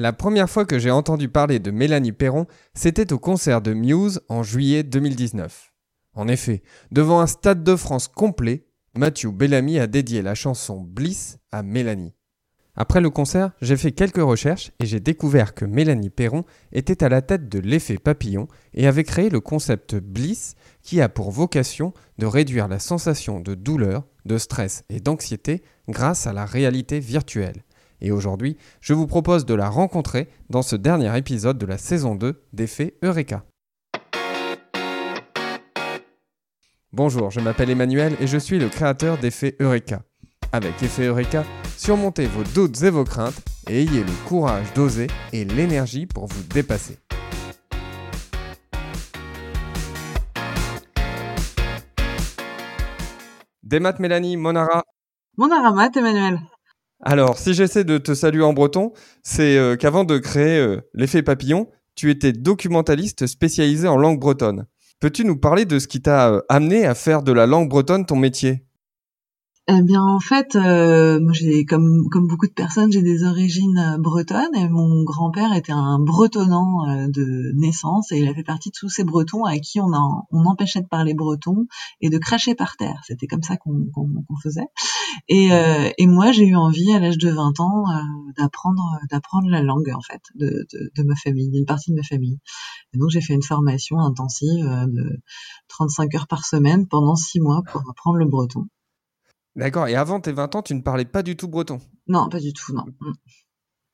[0.00, 4.22] La première fois que j'ai entendu parler de Mélanie Perron, c'était au concert de Muse
[4.30, 5.74] en juillet 2019.
[6.14, 8.64] En effet, devant un stade de France complet,
[8.96, 12.14] Mathieu Bellamy a dédié la chanson Bliss à Mélanie.
[12.76, 17.10] Après le concert, j'ai fait quelques recherches et j'ai découvert que Mélanie Perron était à
[17.10, 21.92] la tête de l'effet papillon et avait créé le concept Bliss qui a pour vocation
[22.16, 27.64] de réduire la sensation de douleur, de stress et d'anxiété grâce à la réalité virtuelle.
[28.00, 32.14] Et aujourd'hui, je vous propose de la rencontrer dans ce dernier épisode de la saison
[32.14, 33.44] 2 d'Effet Eureka.
[36.92, 40.02] Bonjour, je m'appelle Emmanuel et je suis le créateur d'Effet Eureka.
[40.52, 41.44] Avec Effet Eureka,
[41.76, 46.42] surmontez vos doutes et vos craintes et ayez le courage d'oser et l'énergie pour vous
[46.42, 46.98] dépasser.
[53.62, 54.82] Des maths Mélanie, Monara.
[55.36, 56.40] Monara Math, Emmanuel.
[57.02, 61.22] Alors, si j'essaie de te saluer en breton, c'est euh, qu'avant de créer euh, l'effet
[61.22, 64.66] papillon, tu étais documentaliste spécialisé en langue bretonne.
[65.00, 68.04] Peux-tu nous parler de ce qui t'a euh, amené à faire de la langue bretonne
[68.04, 68.66] ton métier?
[69.68, 74.68] Eh bien, en fait, moi, j'ai comme beaucoup de personnes, j'ai des origines bretonnes et
[74.68, 79.04] mon grand-père était un bretonnant de naissance et il a fait partie de tous ces
[79.04, 79.92] Bretons à qui on
[80.32, 81.66] empêchait de parler breton
[82.00, 83.00] et de cracher par terre.
[83.06, 83.86] C'était comme ça qu'on
[84.42, 84.66] faisait.
[85.28, 85.50] Et,
[85.98, 87.84] et moi, j'ai eu envie à l'âge de 20 ans
[88.36, 92.02] d'apprendre d'apprendre la langue en fait de, de, de ma famille, d'une partie de ma
[92.02, 92.38] famille.
[92.92, 95.20] Et donc, j'ai fait une formation intensive de
[95.68, 98.66] 35 heures par semaine pendant six mois pour apprendre le breton.
[99.56, 99.88] D'accord.
[99.88, 101.80] Et avant tes 20 ans, tu ne parlais pas du tout breton?
[102.06, 102.84] Non, pas du tout, non.
[103.00, 103.12] Mm.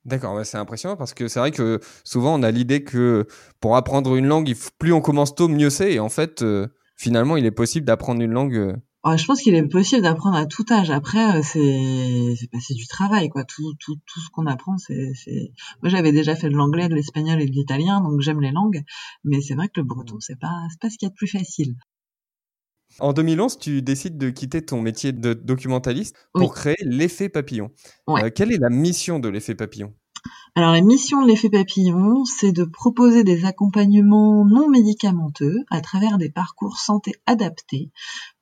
[0.05, 3.27] D'accord, c'est impressionnant parce que c'est vrai que souvent on a l'idée que
[3.59, 5.95] pour apprendre une langue, plus on commence tôt, mieux c'est.
[5.95, 8.77] Et en fait, euh, finalement, il est possible d'apprendre une langue.
[9.15, 10.91] Je pense qu'il est possible d'apprendre à tout âge.
[10.91, 13.45] Après, euh, c'est c'est du travail, quoi.
[13.45, 15.13] Tout tout tout ce qu'on apprend, c'est
[15.83, 18.83] Moi, j'avais déjà fait de l'anglais, de l'espagnol et de l'italien, donc j'aime les langues.
[19.23, 21.29] Mais c'est vrai que le breton, c'est pas pas ce qu'il y a de plus
[21.29, 21.77] facile.
[22.99, 27.71] En 2011, tu décides de quitter ton métier de documentaliste pour créer l'effet papillon.
[28.09, 29.93] Euh, quelle est la mission de l'effet papillon?
[30.59, 36.17] Alors la mission de l'effet papillon, c'est de proposer des accompagnements non médicamenteux à travers
[36.17, 37.91] des parcours santé adaptés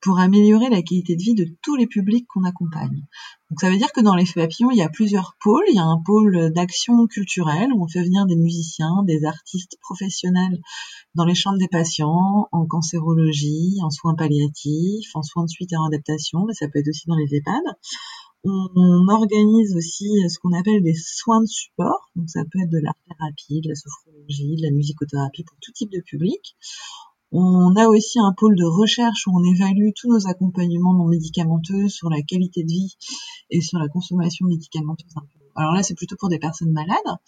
[0.01, 3.03] pour améliorer la qualité de vie de tous les publics qu'on accompagne.
[3.51, 5.65] Donc ça veut dire que dans l'effet papillon, il y a plusieurs pôles.
[5.69, 9.77] Il y a un pôle d'action culturelle où on fait venir des musiciens, des artistes
[9.81, 10.61] professionnels
[11.17, 15.77] dans les chambres des patients, en cancérologie, en soins palliatifs, en soins de suite et
[15.77, 17.63] en adaptation, mais ça peut être aussi dans les EHPAD.
[18.47, 22.11] On organise aussi ce qu'on appelle des soins de support.
[22.15, 25.73] Donc ça peut être de l'art thérapie, de la sophrologie, de la musicothérapie pour tout
[25.73, 26.57] type de public.
[27.33, 31.89] On a aussi un pôle de recherche où on évalue tous nos accompagnements non médicamenteux
[31.89, 32.97] sur la qualité de vie
[33.51, 35.11] et sur la consommation médicamenteuse.
[35.57, 37.19] Alors là, c'est plutôt pour des personnes malades.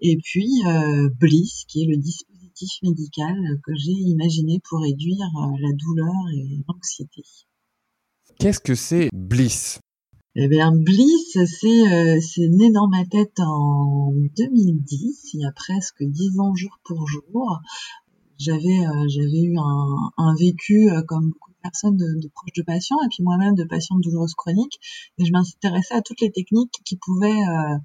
[0.00, 5.56] Et puis euh, Bliss, qui est le dispositif médical que j'ai imaginé pour réduire euh,
[5.60, 7.22] la douleur et l'anxiété.
[8.38, 9.78] Qu'est-ce que c'est Bliss?
[10.36, 16.02] Eh bien, Bliss, c'est c'est né dans ma tête en 2010, il y a presque
[16.02, 17.60] dix ans jour pour jour.
[18.38, 22.62] J'avais euh, eu un, un vécu euh, comme beaucoup de personnes de, de proches de
[22.62, 24.80] patients et puis moi-même de patients douloureuses chroniques
[25.18, 27.76] et je m'intéressais à toutes les techniques qui pouvaient euh,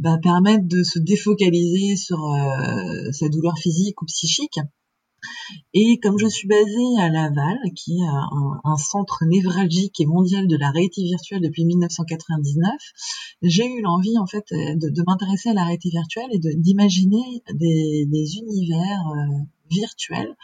[0.00, 2.18] bah, permettre de se défocaliser sur
[3.12, 4.58] sa douleur physique ou psychique
[5.74, 10.56] et comme je suis basée à Laval, qui est un, centre névralgique et mondial de
[10.56, 12.70] la réalité virtuelle depuis 1999,
[13.42, 19.08] j'ai eu l'envie en fait de, m'intéresser à la réalité virtuelle et d'imaginer des, univers
[19.08, 20.34] euh, virtuels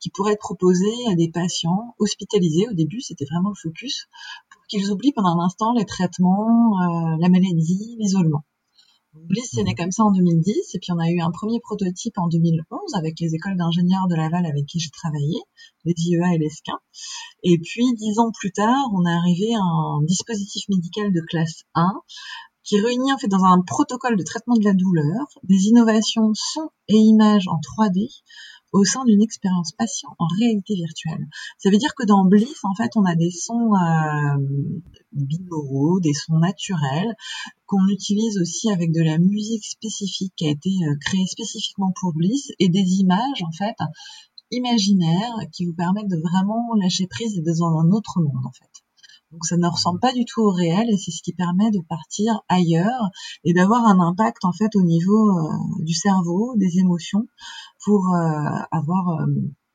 [0.00, 2.68] qui pourraient être proposés à des patients hospitalisés.
[2.68, 4.08] Au début, c'était vraiment le focus
[4.50, 8.44] pour qu'ils oublient pendant un instant les traitements, euh, la maladie, l'isolement.
[9.14, 12.16] Bliss c'est né comme ça en 2010 et puis on a eu un premier prototype
[12.16, 15.36] en 2011 avec les écoles d'ingénieurs de Laval avec qui j'ai travaillé,
[15.84, 16.72] les IEA et l'ESCA.
[17.42, 21.64] Et puis dix ans plus tard, on est arrivé à un dispositif médical de classe
[21.74, 21.92] 1
[22.64, 26.70] qui réunit en fait dans un protocole de traitement de la douleur des innovations son
[26.88, 28.22] et images en 3D
[28.72, 31.26] au sein d'une expérience patient en réalité virtuelle.
[31.58, 34.36] Ça veut dire que dans Bliss, en fait, on a des sons euh,
[35.12, 37.14] binauraux, des sons naturels
[37.66, 42.14] qu'on utilise aussi avec de la musique spécifique qui a été euh, créée spécifiquement pour
[42.14, 43.76] Bliss et des images, en fait,
[44.50, 48.52] imaginaires qui vous permettent de vraiment lâcher prise et d'être dans un autre monde, en
[48.52, 48.70] fait.
[49.32, 51.80] Donc ça ne ressemble pas du tout au réel et c'est ce qui permet de
[51.88, 53.08] partir ailleurs
[53.44, 55.48] et d'avoir un impact en fait au niveau euh,
[55.80, 57.26] du cerveau, des émotions
[57.84, 59.26] pour euh, avoir euh,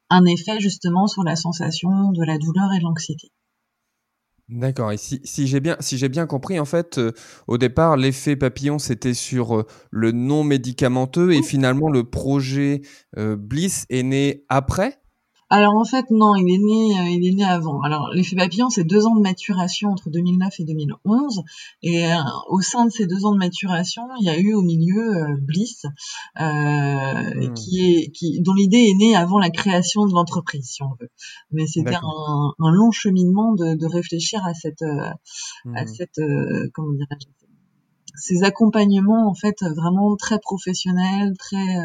[0.09, 3.31] un effet justement sur la sensation de la douleur et de l'anxiété.
[4.49, 4.93] D'accord.
[4.93, 7.11] Et si, si j'ai bien, si j'ai bien compris, en fait, euh,
[7.47, 12.81] au départ, l'effet papillon, c'était sur euh, le non médicamenteux et finalement, le projet
[13.17, 15.01] euh, Bliss est né après?
[15.49, 17.81] Alors en fait non, il est né, euh, il est né avant.
[17.81, 21.43] Alors l'effet papillon, c'est deux ans de maturation entre 2009 et 2011,
[21.83, 22.15] et euh,
[22.49, 25.35] au sein de ces deux ans de maturation, il y a eu au milieu euh,
[25.39, 25.85] Bliss,
[26.37, 27.53] hmm.
[27.53, 31.09] qui est, qui, dont l'idée est née avant la création de l'entreprise, si on veut.
[31.51, 35.15] Mais c'était un, un, long cheminement de, de réfléchir à cette, à
[35.65, 35.87] hmm.
[35.87, 36.19] cette,
[36.73, 37.27] comment dirais-je,
[38.19, 41.77] ces accompagnements en fait vraiment très professionnels, très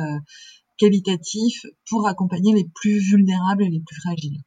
[0.83, 4.41] qualitatif pour accompagner les plus vulnérables et les plus fragiles.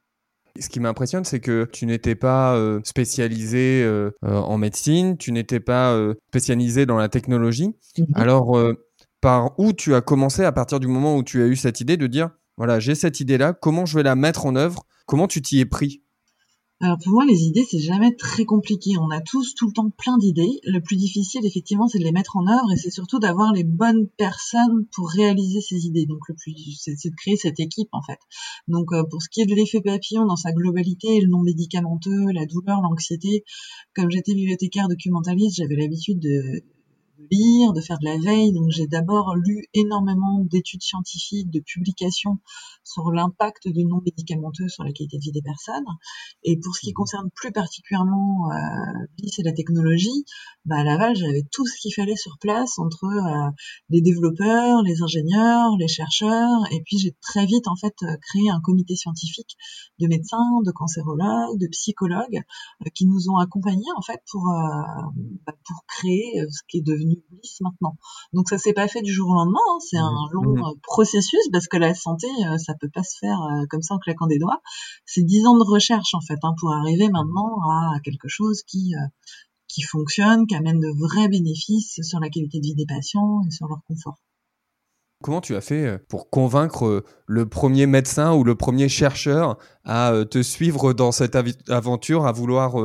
[0.60, 5.32] Ce qui m'impressionne, c'est que tu n'étais pas euh, spécialisé euh, euh, en médecine, tu
[5.32, 5.98] n'étais pas
[6.30, 7.76] spécialisé dans la technologie.
[7.98, 8.06] Mhm.
[8.14, 8.58] Alors,
[9.22, 11.98] par où tu as commencé à partir du moment où tu as eu cette idée
[11.98, 14.86] de dire, voilà, j'ai cette idée-là, comment je vais la mettre en œuvre?
[15.06, 16.04] Comment tu t'y es pris?
[16.82, 18.98] Alors pour moi, les idées, c'est jamais très compliqué.
[19.00, 20.60] On a tous tout le temps plein d'idées.
[20.66, 23.64] Le plus difficile, effectivement, c'est de les mettre en œuvre et c'est surtout d'avoir les
[23.64, 26.06] bonnes personnes pour réaliser ces idées.
[26.06, 28.20] Donc le plus, c'est de créer cette équipe en fait.
[28.68, 32.32] Donc euh, pour ce qui est de l'effet papillon dans sa globalité, le non médicamenteux,
[32.34, 33.46] la douleur, l'anxiété,
[33.96, 36.62] comme j'étais bibliothécaire documentaliste, j'avais l'habitude de
[37.32, 38.52] lire, de faire de la veille.
[38.54, 42.38] Donc j'ai d'abord lu énormément d'études scientifiques, de publications
[42.84, 45.86] sur l'impact du non médicamenteux sur la qualité de vie des personnes.
[46.44, 46.94] Et pour ce qui mmh.
[46.94, 49.06] concerne plus particulièrement euh,
[49.40, 50.26] et la technologie,
[50.66, 53.52] bah, à Laval, j'avais tout ce qu'il fallait sur place entre euh,
[53.90, 56.62] les développeurs, les ingénieurs, les chercheurs.
[56.72, 59.58] Et puis j'ai très vite en fait euh, créé un comité scientifique
[60.00, 62.42] de médecins, de cancérologues, de psychologues
[62.86, 64.46] euh, qui nous ont accompagnés en fait pour
[65.46, 67.98] bah, pour créer ce qui est devenu Bliss maintenant.
[68.34, 69.60] Donc ça s'est pas fait du jour au lendemain.
[69.70, 69.80] Hein.
[69.90, 70.34] C'est un mmh.
[70.34, 70.80] long mmh.
[70.84, 74.40] processus parce que la santé, ça peut pas se faire comme ça en claquant des
[74.40, 74.62] doigts.
[75.06, 78.94] C'est dix ans de recherche en fait hein, pour arriver maintenant à quelque chose qui
[79.68, 83.52] qui fonctionne, qui amène de vrais bénéfices sur la qualité de vie des patients et
[83.52, 84.18] sur leur confort.
[85.24, 89.58] Comment tu as fait euh, pour convaincre euh, le premier médecin ou le premier chercheur
[89.84, 91.36] à euh, te suivre dans cette
[91.68, 92.76] aventure, à vouloir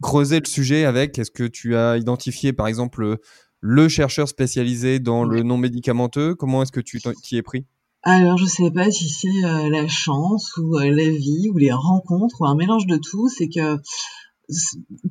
[0.00, 1.18] creuser le sujet avec?
[1.18, 3.18] Est-ce que tu as identifié par exemple
[3.60, 7.66] le chercheur spécialisé dans le non médicamenteux Comment est-ce que tu t'y es pris?
[8.02, 12.46] Alors, je sais pas si c'est la chance ou la vie ou les rencontres ou
[12.46, 13.28] un mélange de tout.
[13.28, 13.76] C'est que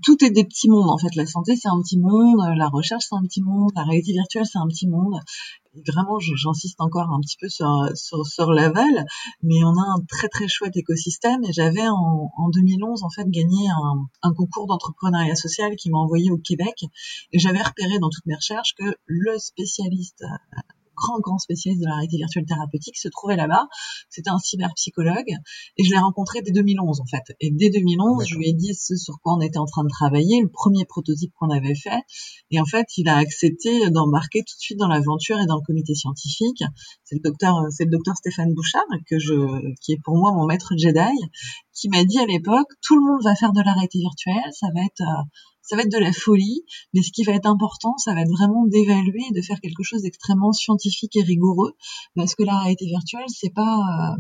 [0.04, 1.16] tout est des petits mondes en fait.
[1.16, 4.46] La santé c'est un petit monde, la recherche c'est un petit monde, la réalité virtuelle
[4.46, 5.19] c'est un petit monde.
[5.88, 9.06] Vraiment, j'insiste encore un petit peu sur, sur, sur Laval,
[9.44, 11.44] mais on a un très très chouette écosystème.
[11.44, 15.98] Et j'avais en, en 2011 en fait gagné un, un concours d'entrepreneuriat social qui m'a
[15.98, 16.86] envoyé au Québec.
[17.31, 20.24] Et j'avais repéré dans toutes mes recherches que le spécialiste
[21.00, 23.68] grand, grand spécialiste de la réalité virtuelle thérapeutique, se trouvait là-bas.
[24.10, 25.31] C'était un cyberpsychologue
[25.78, 27.36] et je l'ai rencontré dès 2011 en fait.
[27.40, 29.90] Et dès 2011, je lui ai dit ce sur quoi on était en train de
[29.90, 32.01] travailler, le premier prototype qu'on avait fait.
[32.51, 35.66] Et en fait, il a accepté d'embarquer tout de suite dans l'aventure et dans le
[35.66, 36.63] comité scientifique.
[37.04, 39.34] C'est le docteur, c'est le docteur Stéphane Bouchard que je,
[39.81, 41.18] qui est pour moi mon maître Jedi,
[41.74, 44.68] qui m'a dit à l'époque, tout le monde va faire de la réalité virtuelle, ça
[44.75, 45.24] va être euh,
[45.69, 46.63] ça va être de la folie,
[46.95, 49.83] mais ce qui va être important, ça va être vraiment d'évaluer et de faire quelque
[49.83, 51.74] chose d'extrêmement scientifique et rigoureux,
[52.16, 54.16] parce que la réalité virtuelle, c'est pas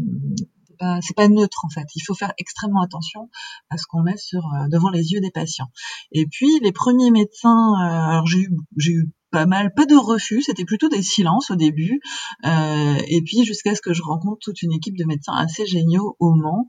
[0.81, 1.87] euh, c'est pas neutre en fait.
[1.95, 3.29] Il faut faire extrêmement attention
[3.71, 5.71] à ce qu'on met sur euh, devant les yeux des patients.
[6.11, 9.95] Et puis les premiers médecins, euh, alors j'ai eu j'ai eu pas mal, pas de
[9.95, 11.99] refus, c'était plutôt des silences au début,
[12.45, 16.15] euh, et puis jusqu'à ce que je rencontre toute une équipe de médecins assez géniaux
[16.19, 16.67] au Mans,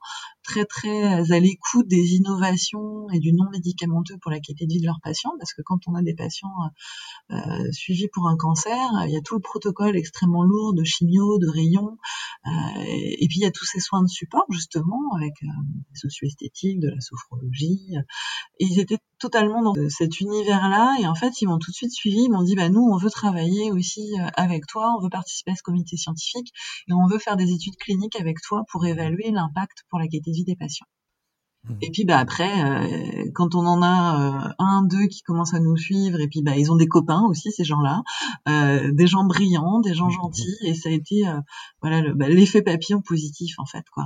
[0.50, 4.80] très très à l'écoute des innovations et du non médicamenteux pour la qualité de vie
[4.80, 6.49] de leurs patients, parce que quand on a des patients
[7.30, 8.76] euh, suivis pour un cancer,
[9.07, 11.97] il y a tout le protocole extrêmement lourd de chimio, de rayons,
[12.47, 12.50] euh,
[12.83, 15.47] et puis il y a tous ces soins de support justement avec euh,
[15.90, 17.92] des socio-esthétiques, de la sophrologie,
[18.59, 22.25] ils étaient totalement dans cet univers-là, et en fait ils m'ont tout de suite suivi,
[22.25, 25.54] ils m'ont dit bah nous on veut travailler aussi avec toi, on veut participer à
[25.54, 26.52] ce comité scientifique,
[26.88, 30.30] et on veut faire des études cliniques avec toi pour évaluer l'impact pour la qualité
[30.33, 30.87] de vie des patients.
[31.64, 31.75] Mmh.
[31.82, 35.61] Et puis bah après, euh, quand on en a euh, un, deux qui commencent à
[35.61, 38.02] nous suivre, et puis bah ils ont des copains aussi ces gens-là,
[38.49, 40.23] euh, des gens brillants, des gens mmh.
[40.23, 41.23] gentils, et ça a été
[41.82, 44.04] voilà bah, l'effet papillon positif en fait, quoi,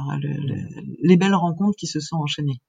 [1.02, 2.60] les belles rencontres qui se sont enchaînées.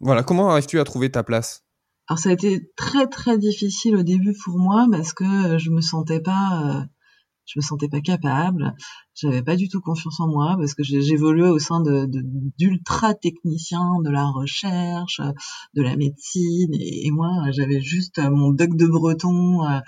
[0.00, 1.64] Voilà, comment arrives-tu à trouver ta place?
[2.08, 5.82] Alors ça a été très très difficile au début pour moi parce que je me
[5.82, 6.86] sentais pas
[7.48, 8.74] je me sentais pas capable,
[9.14, 12.06] j'avais pas du tout confiance en moi parce que j'évoluais au sein de
[12.58, 15.20] d'ultra techniciens de la recherche,
[15.74, 19.80] de la médecine et, moi j'avais juste mon duc de breton euh,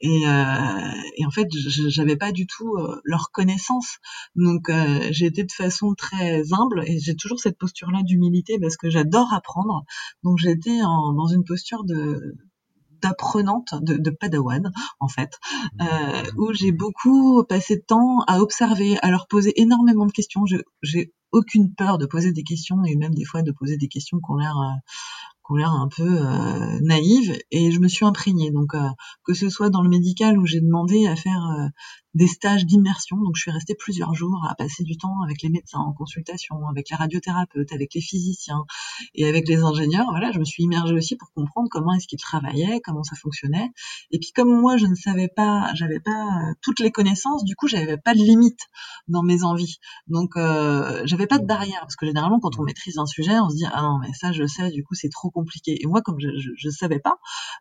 [0.00, 1.48] et, euh, et en fait
[1.88, 3.96] j'avais pas du tout euh, leur connaissance.
[4.36, 4.70] Donc
[5.10, 8.90] j'ai été de façon très humble et j'ai toujours cette posture là d'humilité parce que
[8.90, 9.84] j'adore apprendre.
[10.22, 12.36] Donc j'étais dans une posture de
[13.06, 15.38] d'apprenante, de, de, padawan en fait,
[15.80, 20.44] euh, où j'ai beaucoup passé de temps à observer, à leur poser énormément de questions.
[20.82, 24.18] J'ai aucune peur de poser des questions et même des fois de poser des questions
[24.18, 24.78] qui ont l'air euh,
[25.46, 27.38] qui ont l'air un peu euh, naïves.
[27.50, 28.50] Et je me suis imprégnée.
[28.50, 28.88] Donc euh,
[29.24, 31.70] que ce soit dans le médical où j'ai demandé à faire
[32.16, 33.16] des stages d'immersion.
[33.18, 36.66] Donc, je suis restée plusieurs jours à passer du temps avec les médecins en consultation,
[36.68, 38.64] avec les radiothérapeutes, avec les physiciens
[39.14, 40.06] et avec les ingénieurs.
[40.08, 43.70] Voilà, je me suis immergée aussi pour comprendre comment est-ce qu'ils travaillaient, comment ça fonctionnait.
[44.10, 47.68] Et puis, comme moi, je ne savais pas, j'avais pas toutes les connaissances, du coup,
[47.68, 48.60] j'avais pas de limite
[49.08, 49.76] dans mes envies.
[50.06, 53.50] Donc, euh, j'avais pas de barrière parce que généralement, quand on maîtrise un sujet, on
[53.50, 55.76] se dit ah non mais ça je sais, du coup c'est trop compliqué.
[55.82, 57.18] Et moi, comme je je, savais pas,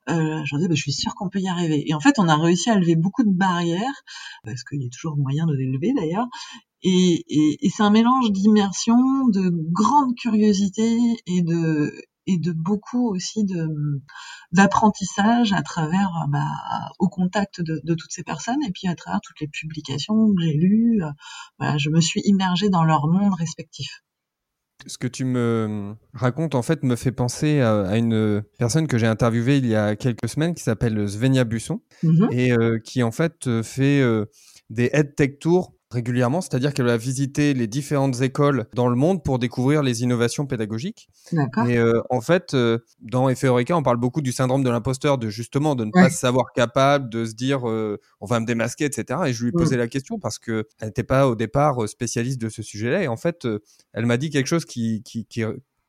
[0.10, 1.84] euh, je me disais bah, je suis sûre qu'on peut y arriver.
[1.88, 4.04] Et en fait, on a réussi à lever beaucoup de barrières
[4.46, 6.28] parce qu'il y a toujours moyen de l'élever d'ailleurs.
[6.84, 7.26] Et,
[7.76, 8.96] c'est un mélange d'immersion,
[9.30, 13.46] de grande curiosité et de beaucoup aussi
[14.52, 16.46] d'apprentissage à travers bah,
[17.00, 20.54] au contact de, toutes ces personnes et puis à travers toutes les publications que j'ai
[20.54, 21.02] lues.
[21.78, 24.04] Je me suis immergée dans leur monde respectif
[24.88, 29.08] ce que tu me racontes en fait me fait penser à, une personne que j'ai
[29.08, 33.12] interviewée il y a quelques semaines qui s'appelle Svenia Busson mmh et euh, qui en
[33.12, 34.26] fait fait euh,
[34.70, 39.24] des Head Tech Tours régulièrement, c'est-à-dire qu'elle va visiter les différentes écoles dans le monde
[39.24, 41.10] pour découvrir les innovations pédagogiques.
[41.68, 45.30] Et euh, en fait, euh, dans Eureka, on parle beaucoup du syndrome de l'imposteur, de
[45.30, 48.86] justement de ne pas se savoir capable, de se dire euh, on va me démasquer,
[48.86, 49.20] etc.
[49.28, 52.42] Et je lui ai posé la question parce que elle n'était pas au départ spécialiste
[52.42, 53.04] de ce sujet-là.
[53.04, 53.48] Et en fait,
[53.94, 55.44] elle m'a dit quelque chose qui, qui, qui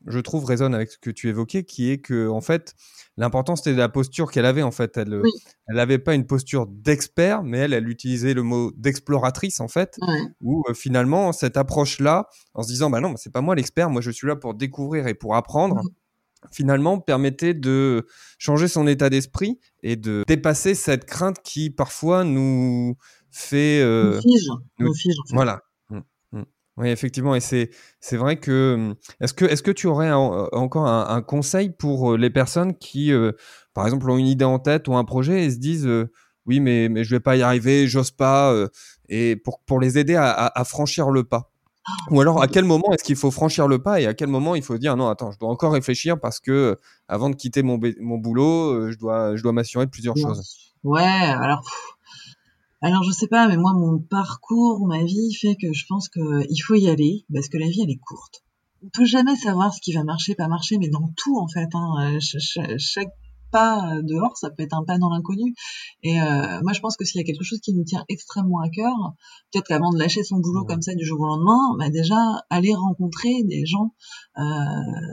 [0.06, 2.74] je trouve, résonne avec ce que tu évoquais, qui est que, en fait,
[3.16, 4.96] l'important, c'était la posture qu'elle avait, en fait.
[4.96, 5.22] Elle
[5.68, 9.98] n'avait pas une posture d'expert, mais elle, elle utilisait le mot d'exploratrice, en fait,
[10.40, 14.00] où euh, finalement, cette approche-là, en se disant, bah non, c'est pas moi l'expert, moi,
[14.00, 15.82] je suis là pour découvrir et pour apprendre.
[16.52, 18.06] finalement permettait de
[18.38, 22.96] changer son état d'esprit et de dépasser cette crainte qui parfois nous
[23.30, 24.20] fait euh,
[24.78, 25.65] nous fige, voilà
[26.78, 30.86] oui, effectivement, et c'est c'est vrai que hum, est-ce que est-ce que tu aurais encore
[30.86, 33.32] un, conseil pour euh, les personnes qui, euh,
[33.72, 36.10] par exemple, ont une idée en tête ou un projet et se disent euh,
[36.44, 38.54] oui, mais mais je vais pas y arriver, j'ose pas,
[39.08, 41.50] et pour pour les aider à, à, franchir le pas?
[41.88, 44.28] Ah, ou alors, à quel moment est-ce qu'il faut franchir le pas et à quel
[44.28, 46.76] moment il faut dire non, attends, je dois encore réfléchir parce que
[47.08, 50.74] avant de quitter mon, mon boulot, je dois, je dois m'assurer de plusieurs choses.
[50.84, 51.62] Ouais, alors
[52.82, 56.62] alors je sais pas, mais moi mon parcours, ma vie fait que je pense qu'il
[56.62, 58.44] faut y aller parce que la vie elle est courte.
[58.84, 61.68] On peut jamais savoir ce qui va marcher, pas marcher, mais dans tout en fait.
[61.74, 63.12] Hein, chaque
[63.56, 65.54] pas dehors, ça peut être un pas dans l'inconnu.
[66.02, 68.60] Et euh, moi, je pense que s'il y a quelque chose qui nous tient extrêmement
[68.60, 68.92] à cœur,
[69.50, 72.20] peut-être qu'avant de lâcher son boulot comme ça du jour au lendemain, bah déjà
[72.50, 73.94] aller rencontrer des gens
[74.38, 74.42] euh,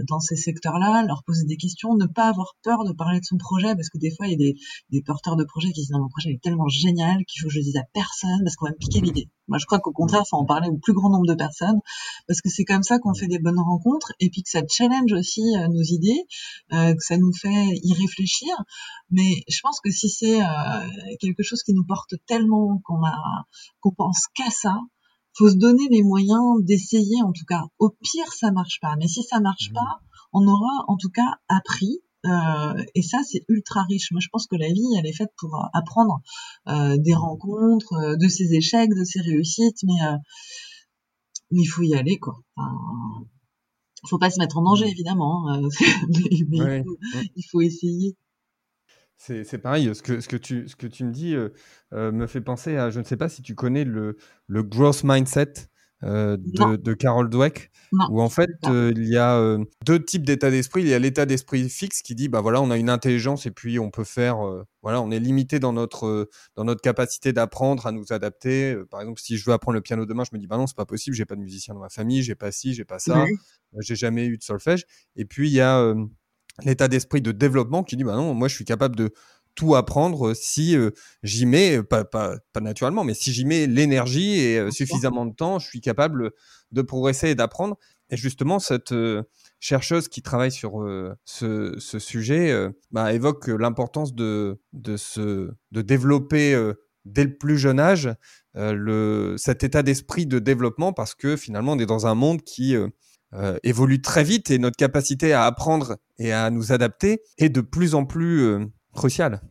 [0.10, 3.38] dans ces secteurs-là, leur poser des questions, ne pas avoir peur de parler de son
[3.38, 4.56] projet, parce que des fois, il y a des,
[4.90, 7.54] des porteurs de projets qui disent non, mon projet est tellement génial qu'il faut que
[7.54, 9.30] je le dise à personne parce qu'on va me piquer l'idée.
[9.48, 11.80] Moi, je crois qu'au contraire, faut en parler au plus grand nombre de personnes,
[12.28, 15.12] parce que c'est comme ça qu'on fait des bonnes rencontres, et puis que ça challenge
[15.14, 16.26] aussi euh, nos idées,
[16.74, 18.56] euh, que ça nous fait y réfléchir.
[19.12, 20.46] Mais je pense que si c'est euh,
[21.20, 23.46] quelque chose qui nous porte tellement qu'on a,
[23.82, 24.78] qu'on pense qu'à ça,
[25.36, 27.22] faut se donner les moyens d'essayer.
[27.24, 28.96] En tout cas, au pire, ça marche pas.
[28.98, 29.74] Mais si ça marche mmh.
[29.74, 30.00] pas,
[30.32, 34.12] on aura en tout cas appris euh, et ça, c'est ultra riche.
[34.12, 36.22] Moi, je pense que la vie, elle est faite pour euh, apprendre
[36.68, 40.00] euh, des rencontres, de ses échecs, de ses réussites, mais,
[41.52, 42.40] il faut y aller, quoi.
[42.56, 43.26] Enfin,
[44.10, 45.62] faut pas se mettre en danger, évidemment, hein,
[46.50, 46.84] mais,
[47.36, 48.16] il, faut, essayer.
[49.18, 51.36] C'est pareil, ce que, ce, que tu, ce que tu me dis
[51.92, 55.70] me fait penser à, je ne sais pas si tu connais le, le growth mindset.
[56.04, 57.72] Euh, de, Carol Dweck,
[58.10, 60.82] où en fait euh, il y a euh, deux types d'état d'esprit.
[60.82, 63.52] Il y a l'état d'esprit fixe qui dit bah voilà on a une intelligence et
[63.52, 64.38] puis on peut faire
[64.82, 68.76] voilà on est limité dans notre dans notre capacité d'apprendre à nous adapter.
[68.90, 70.76] par exemple si je veux apprendre le piano demain, je me dis bah non c'est
[70.76, 73.24] pas possible, j'ai pas de musicien dans ma famille, j'ai pas ci, j'ai pas ça,
[73.80, 74.86] j'ai jamais eu de solfège.
[75.16, 75.94] Et puis il y a
[76.66, 79.14] l'état d'esprit de développement qui dit bah non moi je suis capable de
[79.56, 80.76] tout apprendre si
[81.24, 85.60] j'y mets, pas, pas, pas, naturellement, mais si j'y mets l'énergie et suffisamment de temps,
[85.60, 86.32] je suis capable
[86.72, 87.78] de progresser et d'apprendre.
[88.10, 88.94] Et justement, cette
[89.60, 90.86] chercheuse qui travaille sur
[91.26, 92.54] ce, ce, sujet
[92.92, 96.74] bah, évoque l'importance de, de, se, de développer
[97.06, 98.10] dès le plus jeune âge
[98.56, 102.76] le, cet état d'esprit de développement parce que finalement on est dans un monde qui
[103.64, 107.96] évolue très vite et notre capacité à apprendre et à nous adapter est de plus
[107.96, 109.42] en plus cruciale.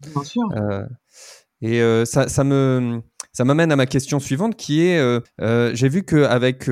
[0.00, 0.42] Bien sûr.
[1.62, 3.00] et ça, ça me
[3.32, 5.20] ça m'amène à ma question suivante qui est
[5.74, 6.68] j'ai vu qu'avec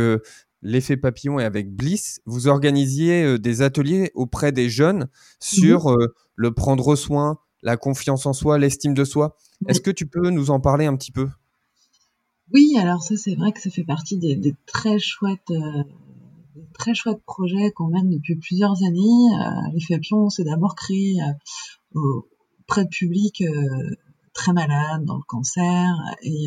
[0.62, 5.08] l'effet papillon et avec Bliss, vous organisiez des ateliers auprès des jeunes
[5.40, 9.36] sur mmh le prendre soin, la confiance en soi, l'estime de soi.
[9.68, 11.28] Est-ce que tu peux nous en parler un petit peu?
[12.52, 15.82] Oui, alors ça c'est vrai que ça fait partie des, très chouettes euh,
[16.74, 18.98] très chouettes projets qu'on mène depuis plusieurs années.
[19.40, 21.32] Euh, L'effet papillon, c'est d'abord créé euh,
[21.94, 23.42] auprès de public
[24.32, 26.46] très malade dans le cancer et,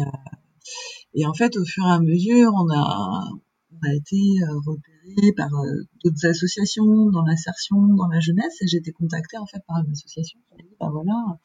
[1.14, 3.24] et en fait au fur et à mesure on a
[3.72, 4.18] on a été
[4.66, 4.98] repéré
[5.36, 9.62] par euh, d'autres associations dans l'insertion, dans la jeunesse, et j'ai été contactée en fait
[9.68, 11.40] par une association qui m'a dit, bah voilà,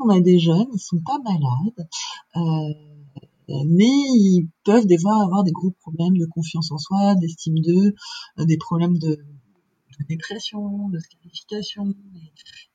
[0.00, 1.88] on a des jeunes, ils sont pas malades,
[2.36, 2.74] euh,
[3.66, 7.94] mais ils peuvent des fois avoir des gros problèmes de confiance en soi, d'estime d'eux,
[8.38, 9.18] euh, des problèmes de
[10.02, 11.94] de dépression, de scarification.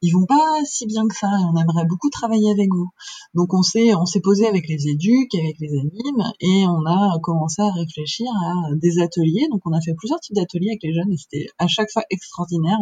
[0.02, 2.90] Ils vont pas si bien que ça et on aimerait beaucoup travailler avec vous.
[3.34, 7.20] Donc on s'est on s'est posé avec les éduques, avec les animes et on a
[7.22, 9.48] commencé à réfléchir à des ateliers.
[9.52, 12.04] Donc on a fait plusieurs types d'ateliers avec les jeunes et c'était à chaque fois
[12.10, 12.80] extraordinaire,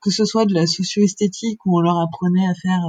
[0.00, 2.82] que ce soit de la socio-esthétique où on leur apprenait à faire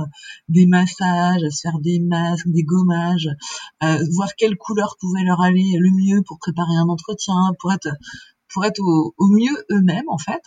[0.50, 3.30] des massages, à se faire des masques, des gommages,
[3.82, 7.90] voir quelle couleur pouvait leur aller le mieux pour préparer un entretien, pour être
[8.54, 10.42] pour être au, mieux eux-mêmes en fait,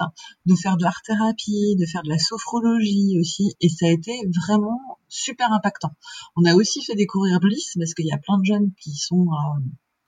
[0.46, 4.12] de faire de l'art thérapie, de faire de la sophrologie aussi, et ça a été
[4.46, 5.92] vraiment super impactant.
[6.36, 9.26] On a aussi fait découvrir Bliss parce qu'il y a plein de jeunes qui sont
[9.26, 9.60] euh,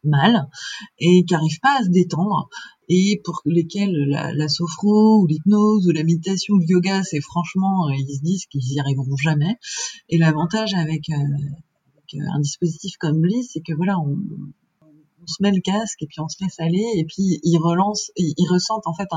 [0.04, 0.48] mal
[0.98, 2.48] et qui n'arrivent pas à se détendre
[2.88, 7.88] et pour lesquels la, sophro ou l'hypnose ou la méditation ou le yoga c'est franchement
[7.88, 9.58] euh, ils se disent qu'ils y arriveront jamais
[10.08, 14.52] et l'avantage avec, euh, avec un dispositif comme Bliss c'est que voilà on, on
[15.28, 18.34] se met le casque et puis on se laisse aller et puis ils relancent, ils,
[18.50, 19.08] ressentent en fait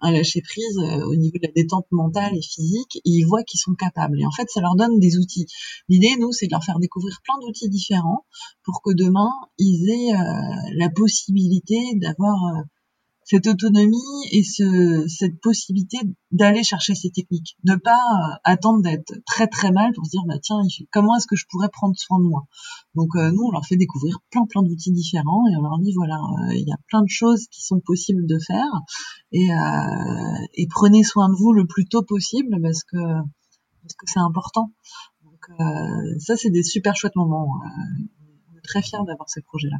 [0.00, 3.42] un, lâcher prise euh, au niveau de la détente mentale et physique et ils voient
[3.42, 5.46] qu'ils sont capables et en fait ça leur donne des outils.
[5.88, 8.24] L'idée nous c'est de leur faire découvrir plein d'outils différents
[8.64, 12.62] pour que demain ils aient euh, la possibilité d'avoir euh,
[13.28, 15.98] cette autonomie et ce, cette possibilité
[16.30, 20.22] d'aller chercher ces techniques, ne pas euh, attendre d'être très très mal pour se dire
[20.26, 22.46] bah tiens comment est-ce que je pourrais prendre soin de moi?
[22.94, 25.92] Donc euh, nous on leur fait découvrir plein plein d'outils différents et on leur dit
[25.94, 28.70] voilà euh, il y a plein de choses qui sont possibles de faire
[29.32, 29.48] et,
[30.54, 34.72] et prenez soin de vous le plus tôt possible parce que parce que c'est important.
[35.24, 35.50] Donc
[36.18, 37.60] ça c'est des super chouettes moments.
[38.50, 39.78] on est très fiers d'avoir ces projets là.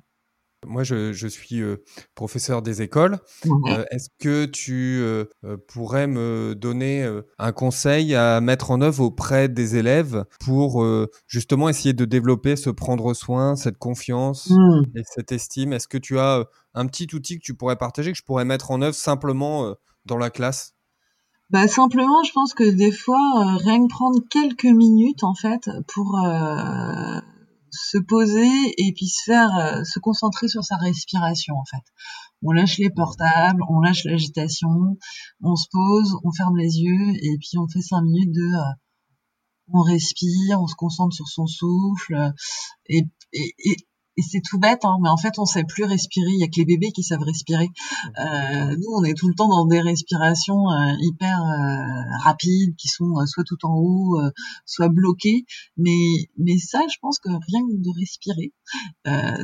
[0.67, 1.77] Moi, je, je suis euh,
[2.15, 3.19] professeur des écoles.
[3.47, 5.25] Euh, est-ce que tu euh,
[5.69, 10.85] pourrais me donner un conseil à mettre en œuvre auprès des élèves pour
[11.27, 14.83] justement essayer de développer ce prendre soin, cette confiance mmh.
[14.97, 15.73] et cette estime?
[15.73, 16.45] Est-ce que tu as
[16.75, 19.75] un petit outil que tu pourrais partager, que je pourrais mettre en œuvre simplement
[20.07, 20.75] dans la classe?
[21.51, 26.19] Bah simplement, je pense que des fois, rien que prendre quelques minutes en fait pour
[27.71, 31.85] se poser et puis se faire euh, se concentrer sur sa respiration en fait.
[32.43, 34.97] On lâche les portables, on lâche l'agitation,
[35.43, 38.73] on se pose, on ferme les yeux et puis on fait cinq minutes de euh,
[39.73, 42.33] on respire, on se concentre sur son souffle
[42.87, 43.03] et,
[43.33, 43.77] et, et,
[44.19, 46.33] et c'est tout bête, hein, mais en fait, on sait plus respirer.
[46.33, 47.71] Il y a que les bébés qui savent respirer.
[48.19, 52.89] Euh, nous, on est tout le temps dans des respirations euh, hyper euh, rapides, qui
[52.89, 54.21] sont euh, soit tout en haut,
[54.67, 55.45] soit bloquées.
[55.77, 58.53] Mais, mais ça, je pense que rien que de respirer,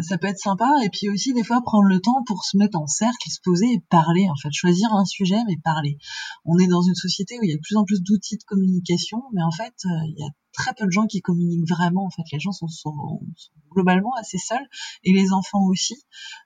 [0.02, 0.68] ça peut être sympa.
[0.84, 3.66] Et puis aussi, des fois, prendre le temps pour se mettre en cercle, se poser
[3.66, 4.26] et parler.
[4.28, 5.98] En fait, choisir un sujet, mais parler.
[6.44, 8.44] On est dans une société où il y a de plus en plus d'outils de
[8.44, 12.06] communication, mais en fait, il y a très peu de gens qui communiquent vraiment.
[12.06, 13.20] En fait, les gens sont, sont,
[13.72, 14.66] globalement assez seuls
[15.02, 15.96] et les enfants aussi,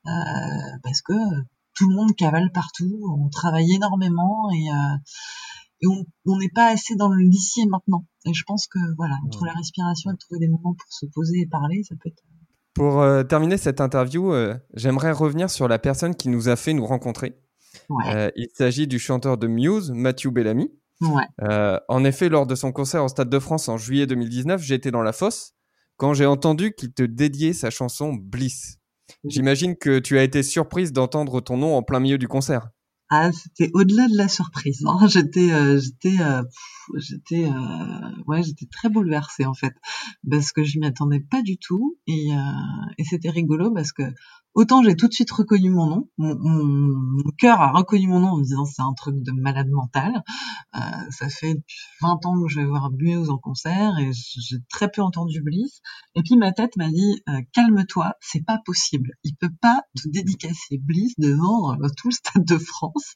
[0.06, 0.10] euh,
[0.82, 1.12] parce que
[1.74, 4.96] tout le monde cavale partout, on travaille énormément et, euh,
[5.80, 8.04] et on n'est pas assez dans le lycée maintenant.
[8.26, 11.40] Et je pense que voilà, entre la respiration et trouver des moments pour se poser
[11.40, 12.22] et parler, ça peut être.
[12.74, 16.74] Pour euh, terminer cette interview, euh, j'aimerais revenir sur la personne qui nous a fait
[16.74, 17.36] nous rencontrer.
[17.88, 18.14] Ouais.
[18.14, 20.70] Euh, il s'agit du chanteur de Muse, Matthew Bellamy.
[21.42, 24.90] Euh, en effet, lors de son concert au Stade de France en juillet 2019, j'étais
[24.90, 25.52] dans la fosse
[25.96, 28.78] quand j'ai entendu qu'il te dédiait sa chanson Bliss.
[29.24, 32.68] J'imagine que tu as été surprise d'entendre ton nom en plein milieu du concert.
[33.10, 34.82] Ah, c'était au-delà de la surprise.
[34.86, 35.06] Hein.
[35.08, 36.42] J'étais, euh, j'étais, euh,
[36.96, 39.74] j'étais euh, j'étais très bouleversée en fait
[40.28, 44.02] parce que je m'y attendais pas du tout et, euh, et c'était rigolo parce que
[44.54, 48.38] autant j'ai tout de suite reconnu mon nom, mon, cœur a reconnu mon nom en
[48.38, 50.22] me disant c'est un truc de malade mental.
[50.74, 51.62] Euh, ça fait
[52.02, 55.80] 20 ans que je vais voir Muse en concert et j'ai très peu entendu Bliss.
[56.16, 59.12] Et puis ma tête m'a dit euh, calme-toi, c'est pas possible.
[59.22, 63.14] Il peut pas te dédicacer Bliss devant tout le stade de France.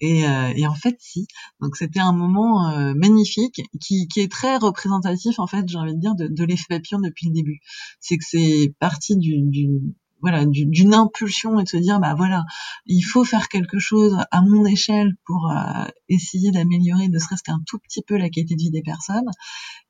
[0.00, 1.26] Et, et en fait si.
[1.60, 6.00] Donc c'était un moment magnifique qui, qui, est très représentatif en fait j'ai envie de
[6.00, 7.60] dire de, de l'effet papillon depuis le début.
[8.00, 12.44] C'est que c'est parti d'une voilà d'une impulsion et de se dire bah voilà
[12.86, 17.60] il faut faire quelque chose à mon échelle pour euh, essayer d'améliorer ne serait-ce qu'un
[17.66, 19.28] tout petit peu la qualité de vie des personnes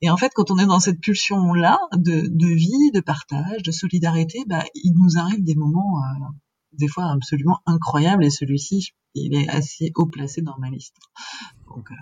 [0.02, 3.62] et en fait quand on est dans cette pulsion là de, de vie de partage
[3.62, 6.26] de solidarité bah il nous arrive des moments euh,
[6.78, 10.96] des fois absolument incroyables et celui-ci il est assez haut placé dans ma liste
[11.76, 11.94] donc, euh,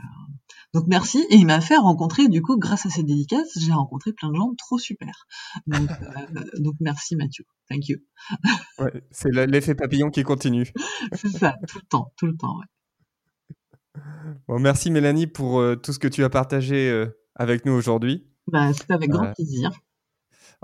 [0.72, 1.26] donc merci.
[1.30, 4.36] Et il m'a fait rencontrer, du coup, grâce à cette dédicace, j'ai rencontré plein de
[4.36, 5.26] gens trop super.
[5.66, 5.88] Donc,
[6.36, 7.44] euh, donc merci Mathieu.
[7.68, 7.98] Thank you.
[8.78, 10.72] Ouais, c'est l'effet papillon qui continue.
[11.12, 12.58] c'est ça, tout le temps, tout le temps.
[12.58, 14.02] Ouais.
[14.48, 17.06] Bon, merci Mélanie pour euh, tout ce que tu as partagé
[17.36, 18.26] avec nous aujourd'hui.
[18.48, 19.70] Bah, c'est avec grand plaisir.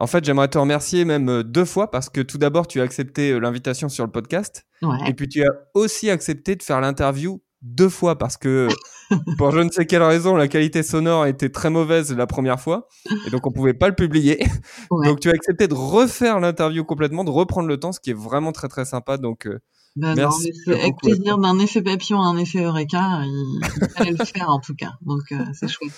[0.00, 2.84] En fait, j'aimerais te remercier même euh, deux fois parce que tout d'abord, tu as
[2.84, 4.64] accepté l'invitation sur le podcast.
[4.82, 4.96] Ouais.
[5.06, 8.68] Et puis, tu as aussi accepté de faire l'interview deux fois parce que
[9.36, 12.88] pour je ne sais quelle raison la qualité sonore était très mauvaise la première fois
[13.26, 14.38] et donc on pouvait pas le publier
[14.90, 15.06] Ouais.
[15.06, 18.18] donc tu as accepté de refaire l'interview complètement de reprendre le temps ce qui est
[18.18, 19.58] vraiment très très sympa donc euh,
[19.96, 21.08] Bah non, merci avec beaucoup.
[21.08, 24.74] plaisir d'un effet papillon à un effet Eureka, il, il fallait le faire en tout
[24.74, 24.92] cas.
[25.02, 25.92] Donc euh, c'est chouette.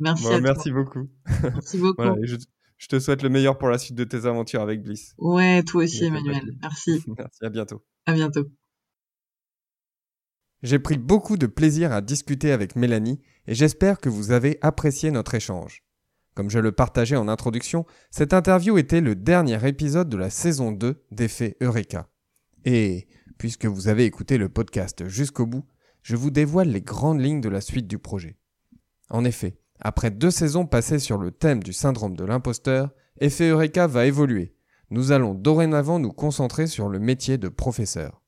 [0.00, 1.08] Merci Bon, à merci beaucoup.
[1.42, 1.94] Merci beaucoup.
[2.02, 2.36] voilà, je,
[2.82, 5.84] je te souhaite le meilleur pour la suite de tes aventures avec Bliss Ouais, toi
[5.84, 6.42] aussi Emmanuel.
[6.60, 7.00] Merci.
[7.16, 8.44] merci à bientôt À bientôt.
[10.64, 15.12] J'ai pris beaucoup de plaisir à discuter avec Mélanie et j'espère que vous avez apprécié
[15.12, 15.84] notre échange.
[16.34, 20.72] Comme je le partageais en introduction, cette interview était le dernier épisode de la saison
[20.72, 22.08] 2 d'Effet Eureka.
[22.64, 23.06] Et,
[23.38, 25.64] puisque vous avez écouté le podcast jusqu'au bout,
[26.02, 28.38] je vous dévoile les grandes lignes de la suite du projet.
[29.08, 32.90] En effet, après deux saisons passées sur le thème du syndrome de l'imposteur,
[33.20, 34.54] Effet Eureka va évoluer.
[34.90, 38.22] Nous allons dorénavant nous concentrer sur le métier de professeur.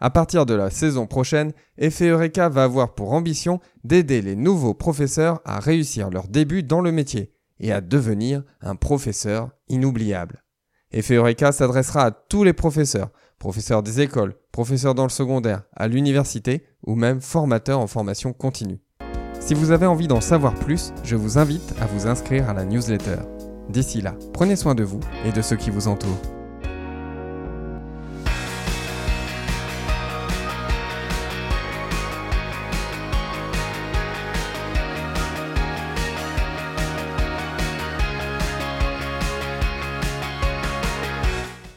[0.00, 4.74] À partir de la saison prochaine, Effet Eureka va avoir pour ambition d'aider les nouveaux
[4.74, 10.42] professeurs à réussir leur début dans le métier et à devenir un professeur inoubliable.
[10.90, 15.86] Effet Eureka s'adressera à tous les professeurs, professeurs des écoles, professeurs dans le secondaire, à
[15.86, 18.80] l'université ou même formateurs en formation continue.
[19.40, 22.64] Si vous avez envie d'en savoir plus, je vous invite à vous inscrire à la
[22.64, 23.16] newsletter.
[23.70, 26.39] D'ici là, prenez soin de vous et de ceux qui vous entourent.